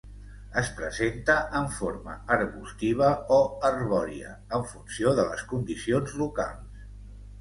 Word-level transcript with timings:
Es 0.59 0.69
presenta 0.77 1.35
en 1.59 1.67
forma 1.79 2.15
arbustiva 2.37 3.09
o 3.35 3.39
arbòria 3.71 4.33
en 4.59 4.67
funció 4.73 5.13
de 5.21 5.27
les 5.33 5.45
condicions 5.53 6.17
locals. 6.27 6.83